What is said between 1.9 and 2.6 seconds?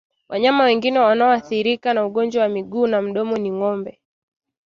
na ugonjwa wa